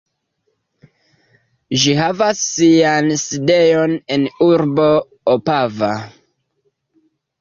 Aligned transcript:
Ĝi 1.83 1.91
havas 1.99 2.41
sian 2.45 3.11
sidejon 3.27 3.95
en 4.17 4.27
urbo 4.49 4.89
Opava. 5.35 5.93